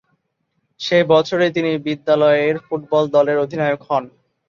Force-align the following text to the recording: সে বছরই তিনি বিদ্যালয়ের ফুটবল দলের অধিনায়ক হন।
সে 0.79 0.97
বছরই 1.11 1.51
তিনি 1.55 1.71
বিদ্যালয়ের 1.85 2.55
ফুটবল 2.65 3.03
দলের 3.15 3.37
অধিনায়ক 3.43 3.81
হন। 3.87 4.03